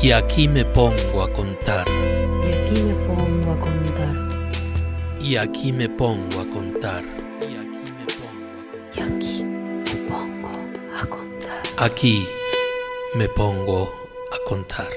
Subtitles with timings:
[0.00, 1.84] Y aquí me pongo a contar.
[1.88, 4.14] Y aquí me pongo a contar.
[5.20, 7.02] Y aquí me pongo a contar.
[7.42, 10.48] Y aquí me pongo
[10.96, 11.62] a contar.
[11.78, 12.24] Aquí
[13.16, 13.92] me pongo
[14.32, 14.88] a contar.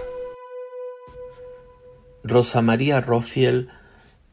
[2.23, 3.70] Rosa María Rofiel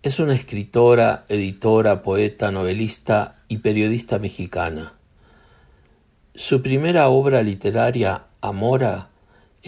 [0.03, 4.93] es una escritora, editora, poeta, novelista y periodista mexicana.
[6.35, 9.09] Su primera obra literaria, Amora,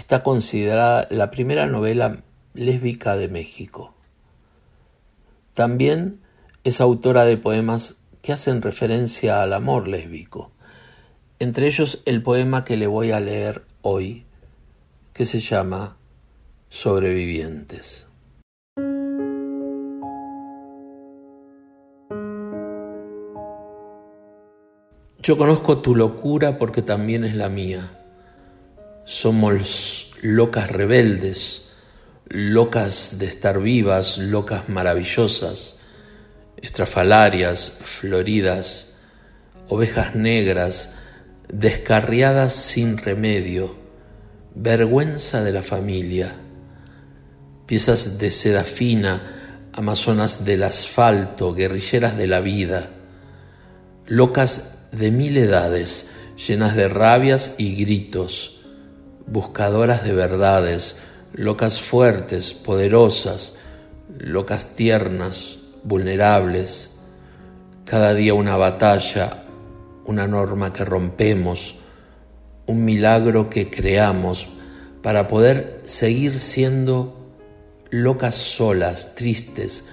[0.00, 2.22] está considerada la primera novela
[2.54, 3.92] lésbica de México.
[5.52, 6.20] También
[6.64, 10.52] es autora de poemas que hacen referencia al amor lésbico,
[11.38, 14.24] entre ellos el poema que le voy a leer hoy,
[15.12, 15.98] que se llama
[16.70, 18.06] Sobrevivientes.
[25.22, 27.99] Yo conozco tu locura porque también es la mía.
[29.04, 31.70] Somos locas rebeldes,
[32.26, 35.78] locas de estar vivas, locas maravillosas,
[36.56, 38.92] estrafalarias, floridas,
[39.68, 40.90] ovejas negras,
[41.48, 43.74] descarriadas sin remedio,
[44.54, 46.34] vergüenza de la familia,
[47.66, 52.90] piezas de seda fina, amazonas del asfalto, guerrilleras de la vida,
[54.06, 58.59] locas de mil edades, llenas de rabias y gritos,
[59.30, 60.96] buscadoras de verdades,
[61.32, 63.56] locas fuertes, poderosas,
[64.18, 66.90] locas tiernas, vulnerables,
[67.84, 69.44] cada día una batalla,
[70.04, 71.76] una norma que rompemos,
[72.66, 74.48] un milagro que creamos
[75.02, 77.16] para poder seguir siendo
[77.90, 79.86] locas solas, tristes,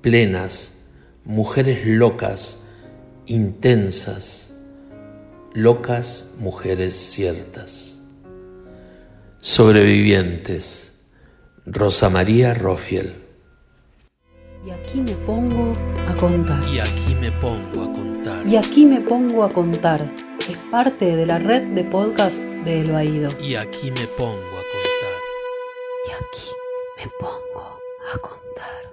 [0.00, 0.72] plenas,
[1.24, 2.58] mujeres locas,
[3.26, 4.52] intensas,
[5.54, 7.99] locas mujeres ciertas.
[9.42, 11.00] Sobrevivientes,
[11.64, 13.14] Rosa María Rofiel.
[14.66, 15.74] Y aquí me pongo
[16.06, 16.62] a contar.
[16.68, 18.46] Y aquí me pongo a contar.
[18.46, 20.02] Y aquí me pongo a contar.
[20.46, 23.30] Es parte de la red de podcast de El Baído.
[23.40, 25.20] Y aquí me pongo a contar.
[26.06, 26.50] Y aquí
[26.98, 27.80] me pongo
[28.12, 28.90] a contar.